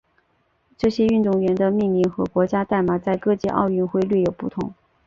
[0.79, 4.73] 这些运动员的命名和国家代码在各届奥运会略有不同。